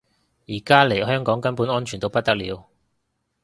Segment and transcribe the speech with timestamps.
[0.47, 2.67] 而家嚟香港根本安全到不得了